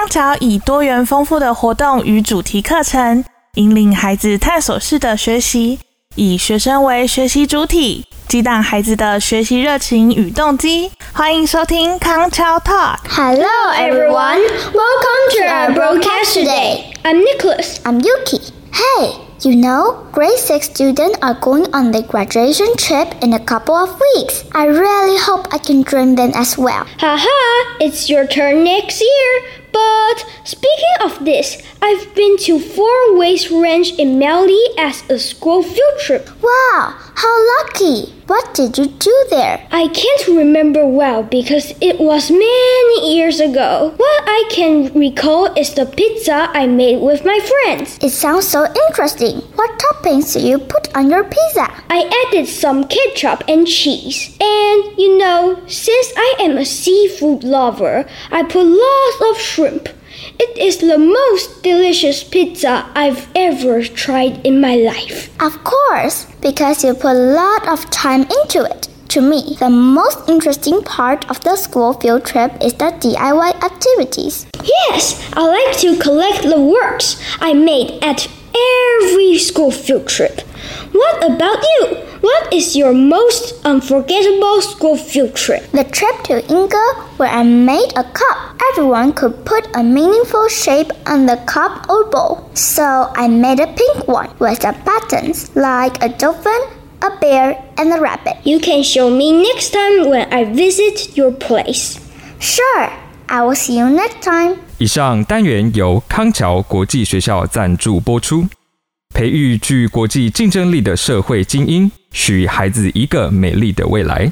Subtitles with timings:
[0.00, 3.22] 康桥以多元丰富的活动与主题课程，
[3.56, 5.78] 引领孩子探索式的学习，
[6.14, 10.90] 以学生为学习主体，激荡孩子的学习热情与动机。
[11.12, 12.96] 欢迎收听康桥 Talk。
[13.10, 13.44] Hello,
[13.74, 14.40] everyone.
[14.72, 16.94] Welcome to our broadcast today.
[17.02, 17.76] I'm Nicholas.
[17.84, 18.40] I'm Yuki.
[18.72, 23.74] Hey, you know, grade 6 students are going on the graduation trip in a couple
[23.74, 24.44] of weeks.
[24.52, 26.86] I really hope I can join them as well.
[26.98, 29.42] Haha, it's your turn next year.
[29.72, 35.62] But speaking of this, I've been to Four Ways Ranch in Miaoli as a school
[35.62, 36.28] field trip.
[36.42, 38.12] Wow, how lucky!
[38.26, 39.66] What did you do there?
[39.70, 43.94] I can't remember well because it was many years ago.
[43.96, 47.98] What I can recall is the pizza I made with my friends.
[48.00, 49.40] It sounds so interesting.
[49.58, 51.66] What toppings do you put on your pizza?
[51.90, 54.38] I added some ketchup and cheese.
[54.40, 59.88] And you know, since I am a seafood lover, I put lots of shrimp.
[60.38, 65.28] It is the most delicious pizza I've ever tried in my life.
[65.42, 68.79] Of course, because you put a lot of time into it.
[69.10, 74.46] To me, the most interesting part of the school field trip is the DIY activities.
[74.62, 78.28] Yes, I like to collect the works I made at
[79.02, 80.42] every school field trip.
[80.92, 81.96] What about you?
[82.20, 85.68] What is your most unforgettable school field trip?
[85.72, 88.62] The trip to Yingge, where I made a cup.
[88.70, 92.48] Everyone could put a meaningful shape on the cup or bowl.
[92.54, 96.60] So I made a pink one with the buttons, like a dolphin,
[97.01, 98.37] a bear, and a rabbit.
[98.43, 101.97] You can show me next time when I visit your place.
[102.39, 102.89] Sure,
[103.27, 104.57] I will see you next time.
[104.77, 108.45] 以上单元由康桥国际学校赞助播出，
[109.13, 114.31] 培育具国际竞争力的社会精英，许孩子一个美丽的未来。